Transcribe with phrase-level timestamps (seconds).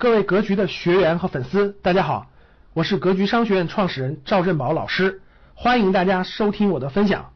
[0.00, 2.30] 各位格局的学员和粉丝，大家好，
[2.72, 5.22] 我是格局商学院创始人赵振宝老师，
[5.54, 7.32] 欢迎大家收听我的分享。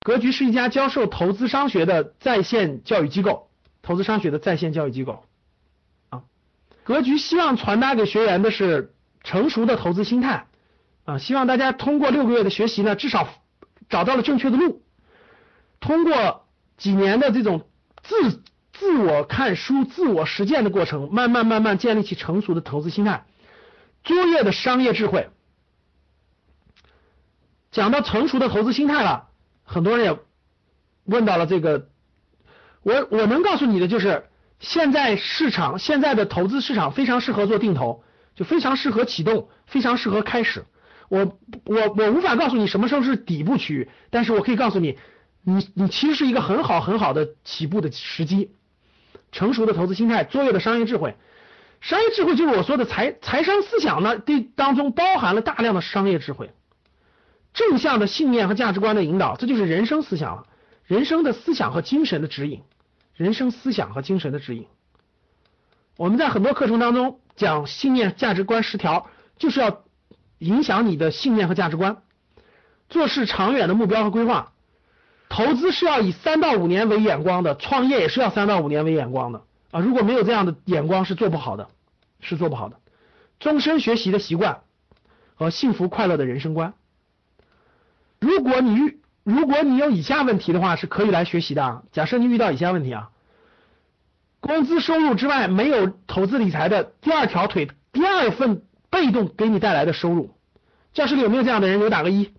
[0.00, 3.50] 格局是一家教授投资商学的在线教育机构，
[3.82, 5.26] 投资商学的在线教育机构
[6.08, 6.22] 啊。
[6.82, 10.46] 格局希望传达给学员的是成熟的投资心态
[11.04, 13.28] 啊，希望大家通过六个月的学习呢，至少
[13.90, 14.82] 找到了正确的路，
[15.78, 16.46] 通过
[16.78, 17.66] 几年的这种
[18.02, 18.42] 自。
[18.78, 23.24] 自我看书、自我实践的过程，慢慢慢慢建立起成熟的投资心态、
[24.04, 25.30] 卓越的商业智慧。
[27.70, 29.28] 讲到成熟的投资心态了，
[29.64, 30.18] 很多人也
[31.04, 31.88] 问到了这个，
[32.82, 34.24] 我我能告诉你的就是，
[34.58, 40.64] 现在市场现在的投资市场非常适合做定投，就非常适合启动，非常适合开始。
[41.08, 44.98] 我我我无法告诉你什么时候是底部区域，但是我可以告诉你，
[45.42, 48.52] 你你其实是一个很好很好的起步的时机。
[49.32, 51.16] 成熟的投资心态，卓越的商业智慧，
[51.80, 56.50] 商业智慧就是我说的财财商思想呢，这当中包含了大量的商业智慧，
[57.52, 60.46] 正向的信念和价值观的引导，这就是人生思想了，
[60.84, 62.62] 人生的思想和精神的指引，
[63.14, 64.66] 人生思想和精神的指引。
[65.96, 69.82] 我们在很多课程当中讲信念价值观十条，就是要
[70.38, 72.02] 影响你的信念和价值观，
[72.88, 74.52] 做事长远的目标和规划。
[75.28, 79.80] 投资是要以三到五年为眼光的，创业也是要三到五年为眼光的啊！
[79.80, 81.68] 如果没有这样的眼光，是做不好的，
[82.20, 82.76] 是做不好的。
[83.38, 84.60] 终身学习的习惯
[85.34, 86.74] 和幸福快乐的人生观。
[88.18, 91.82] 如果你遇如果你有以下问题的话，是可以来学习的啊。
[91.92, 93.10] 假设你遇到以下问题啊，
[94.40, 100.34] 工资收入之外没有投资理财的第二条腿，第二份被动给你带来的收入，
[100.94, 101.78] 教室里有没有这样的人？
[101.78, 102.32] 有打个一。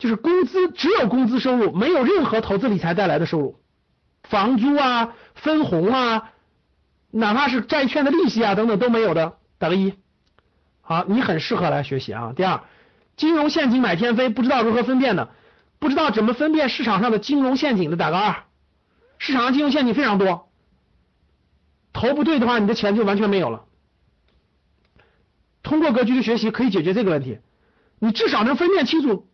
[0.00, 3.60] 就是工资只有工资收入，没有任何投资理财带来的收入，
[4.22, 6.32] 房租啊、分红啊，
[7.10, 9.94] 哪怕是债券的利息啊等等都没有的，打个一。
[10.80, 12.32] 好，你很适合来学习啊。
[12.34, 12.62] 第二，
[13.14, 15.28] 金融陷阱买天飞，不知道如何分辨的，
[15.78, 18.44] 不知道怎么分辨市场上的金融陷阱的，打个二。
[19.18, 20.48] 市场上金融陷阱非常多，
[21.92, 23.66] 投不对的话，你的钱就完全没有了。
[25.62, 27.38] 通过格局的学习可以解决这个问题，
[27.98, 29.29] 你至少能分辨清楚。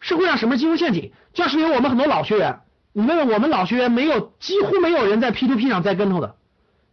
[0.00, 1.12] 社会上什么金融陷阱？
[1.32, 2.60] 就是因为我们很多老学员，
[2.92, 6.34] 你问问我们老学员，没有几乎没有人在 P to P 上栽跟头的，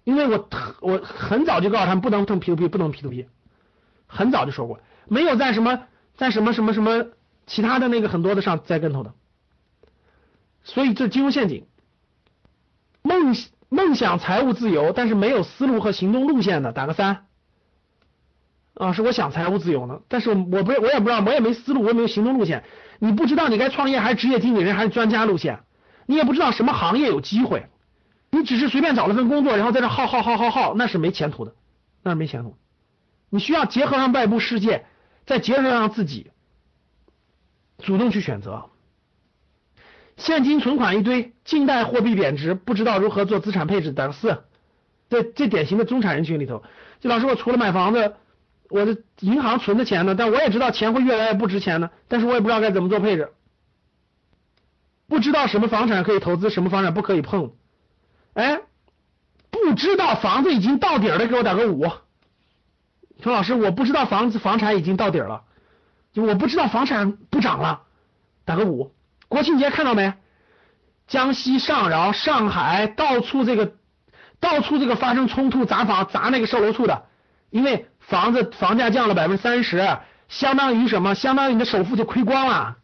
[0.04, 0.50] 因为我
[0.82, 3.28] 我很早就告诉他们不能碰 P to P，不能 P to P，
[4.06, 7.08] 很早就说过，没有在什么在什么什么什么
[7.46, 9.14] 其他的那个很多的上栽跟头的，
[10.64, 11.66] 所以这金融陷阱，
[13.02, 13.36] 梦
[13.70, 17.24] 梦想财务自由，但是没有思路和行动路线的，打个三。
[18.74, 22.64] 啊，是我想财务自由呢，但是我不我也不知道，我也没思路，我也没有行动路线。
[23.00, 25.60] 你不知道你该创业还是职业经理人还是专家路线，
[26.06, 27.68] 你也不知道什么行业有机会，
[28.32, 31.54] 你只是随便找了份工作，然后在这耗耗耗耗耗，那是没前途的，
[32.04, 32.58] 那是没前途。
[33.30, 34.86] 你需要结合上外部世界，
[35.26, 36.32] 再结合上自己，
[37.80, 38.70] 主动去选择。
[40.16, 44.44] 现金存款一堆，近代货币贬值，不知道如何做资产配置，打个四。
[45.10, 46.64] 这这典型的中产人群里头，
[47.00, 48.16] 就老师，我除了买房子。
[48.70, 50.14] 我的银行存的钱呢？
[50.14, 51.90] 但我也知道钱会越来越不值钱呢。
[52.08, 53.32] 但是我也不知道该怎么做配置，
[55.08, 57.54] 不知道什么房产可以投资，什么房产不可以碰。
[58.34, 58.60] 哎，
[59.50, 61.90] 不知道房子已经到底了，给我打个五。
[63.24, 65.44] 说老师，我不知道房子房产已经到底了，
[66.12, 67.84] 就我不知道房产不涨了，
[68.44, 68.94] 打个五。
[69.30, 70.14] 国庆节看到没？
[71.08, 73.74] 江西上饶、上海到处这个
[74.42, 77.06] 到处这个发生冲突砸房砸那个售楼处的，
[77.50, 77.88] 因为。
[78.08, 79.98] 房子房价降了百分之三十，
[80.30, 81.14] 相当于什么？
[81.14, 82.78] 相当于你的首付就亏光了。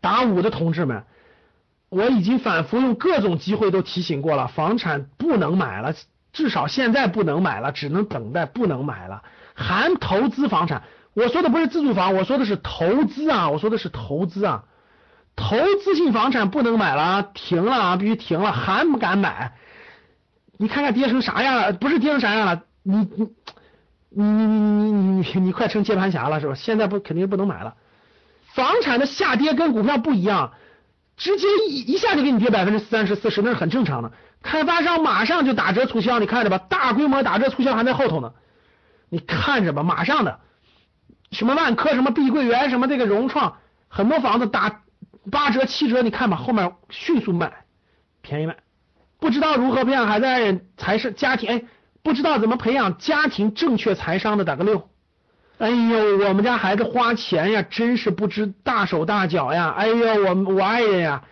[0.00, 1.04] 打五的同志们，
[1.88, 5.92] 我已经反复用各种机会都提醒过了，房产不能买了，
[6.32, 9.24] 至少现在不能买了，只能等待，不能买了。
[9.56, 14.66] 含投资房产，我说的不是自住房，我说的是投资啊，我说的是投资啊，
[15.34, 19.54] 投资性房产不能买了，停了啊，必须停了，还不敢买。
[20.58, 21.72] 你看看跌成啥样了？
[21.72, 22.62] 不是跌成啥样了？
[22.84, 23.28] 你你
[24.10, 26.54] 你你你你你你快成接盘侠了是吧？
[26.54, 27.74] 现在不肯定不能买了。
[28.54, 30.52] 房产的下跌跟股票不一样，
[31.16, 34.12] 直接一一下就给你跌百分之三十四十，那是很正常的。
[34.42, 38.32] 开发商马上就打折促销，你看着吧，大规模打折促销还在后头呢。
[39.10, 40.40] 你看着吧，马上的，
[41.30, 43.58] 什么万科、什么碧桂园、什么这个融创，
[43.88, 44.82] 很多房子打
[45.30, 47.52] 八折、七折，你看吧，后面迅速卖，
[48.22, 48.56] 便宜卖。
[49.20, 51.64] 不知道如何培养孩子才是家庭哎。
[52.08, 54.88] 不知道怎么培养家庭正确财商的，打个六。
[55.58, 59.74] 哎呦，我们家孩子花钱呀，真是不知大手大脚呀。
[59.76, 61.22] 哎呦，我我爱人呀，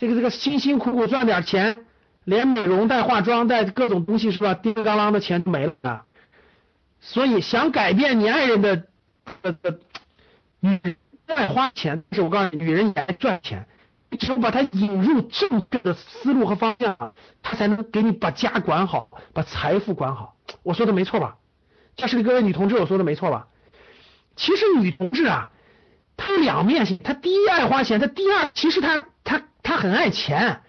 [0.00, 1.76] 这个这个辛辛苦苦赚点钱，
[2.24, 4.54] 连美容带化妆带各种东西是吧？
[4.54, 6.02] 叮当啷的钱都没了！
[7.00, 8.82] 所以想改变你爱人的
[9.42, 9.78] 呃的
[10.58, 10.80] 女
[11.26, 13.64] 爱花钱，是我告诉你，女人也爱赚钱。
[14.10, 16.96] 你只有把她引入正确的思路和方向，
[17.48, 20.34] 她才能给你把家管好，把财富管好。
[20.64, 21.36] 我说的没错吧？
[21.94, 23.46] 教室里各位女同志，我说的没错吧？
[24.34, 25.52] 其实女同志啊，
[26.16, 30.62] 她两面性，她第一爱花钱，她第二其实她她她很爱钱。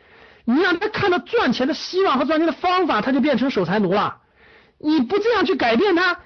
[0.45, 4.21] 你让她看到赚钱的希望和赚钱的方法，她就变成守财奴了。
[4.77, 6.19] 你不这样去改变她，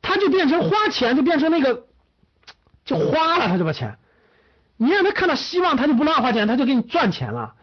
[0.00, 1.84] 她就变成花钱，就变成那个
[2.86, 3.98] 就花了，她就把钱。
[4.78, 7.54] 你让她看到希望，她就不乱花钱，她就给你赚钱了。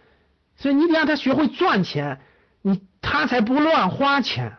[0.58, 2.20] 所以你得让他学会赚钱，
[2.62, 4.58] 你他才不乱花钱。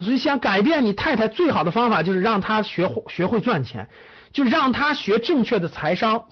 [0.00, 3.88] 所以想改变你太太最好的方法就是让他学会学会赚钱，
[4.32, 6.26] 就让他学正确的财商，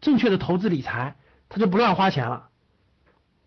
[0.00, 1.16] 正确的投资理财，
[1.48, 2.48] 他就不乱花钱了。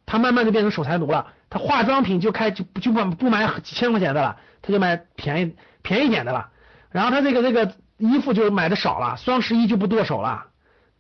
[0.08, 1.28] 他慢慢就变成守财奴了。
[1.52, 6.50] 他化妆品就开就就不不买几千块钱的了，他就买便宜便宜点的了。
[6.90, 10.48] 然后他这个这个衣服就买的少了，双十一就不剁手了。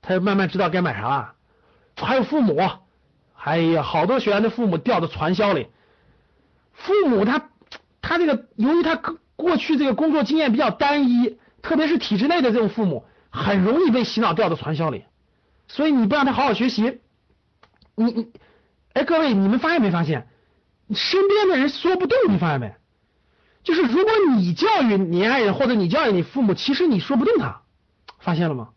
[0.01, 1.33] 他就慢慢知道该买啥了。
[1.95, 2.56] 还有父母，
[3.44, 5.68] 哎呀，好多学员的父母掉到传销里，
[6.74, 7.50] 父母他。
[8.01, 8.95] 他这个由于他
[9.36, 15.03] 过去这个工作经验比较单一，特别是体制内的这种父母，很容易被洗脑掉到传销里。
[15.68, 17.01] 所以你不让他好好学习，
[17.95, 18.31] 你你，
[18.94, 20.27] 哎，各位你们发现没发现，
[20.95, 22.74] 身边的人说不动，你发现没？
[23.63, 27.62] 就是如果你教育你爱人或者你教育你父母，其实你说不动他，
[28.18, 28.69] 发现了吗？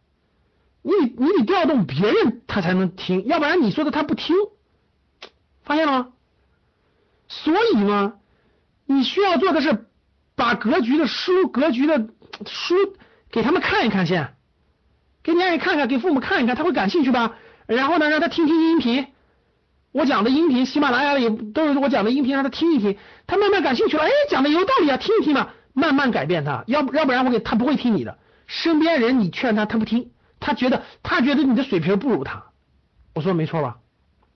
[0.82, 4.36] 你你得调动别人他才能听，要不然你说的他不听，
[5.62, 6.08] 发现了吗？
[7.28, 8.14] 所以呢。
[8.84, 9.86] 你需要做的是
[10.34, 12.08] 把格局的书、格局的
[12.46, 12.74] 书
[13.30, 14.34] 给他们看一看先，
[15.22, 17.36] 给你爱人看看，给父母看一看，他会感兴趣吧？
[17.66, 19.06] 然后呢，让他听听音频，
[19.92, 30.10] 我讲的音频，喜马拉雅里都是我讲的音频，让他听一听，他慢慢感兴趣了，哎，讲的有道理啊，听一听嘛，慢慢改变他，要要不然我给他不会听你的，身边人你劝他他不听，
[30.42, 32.44] 他觉得他觉得你的水平不如他，
[33.14, 33.78] 我说没错吧？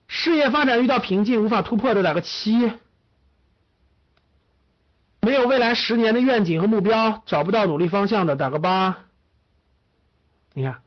[0.07, 2.71] 事业发展遇到瓶颈无法突破的打个七。
[5.19, 8.99] 没有未来十年的愿景和目标，找不到努力方向的，打个八。
[10.53, 10.77] 你看，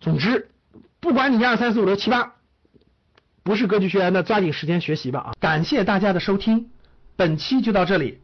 [0.00, 0.50] 总之，
[0.98, 2.34] 不管你一二三四五六七八，
[3.44, 5.32] 不是格局学员的，抓紧时间学习吧啊！
[5.38, 6.70] 感谢大家的收听，
[7.14, 8.20] 本期就到这里。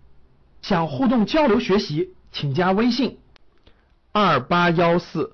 [0.63, 3.21] 想互动交流学习，请加微信
[4.11, 5.34] 二八幺四